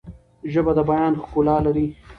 ژبه 0.51 0.71
د 0.77 0.79
بیان 0.89 1.13
ښکلا 1.23 1.57
لري. 1.65 1.87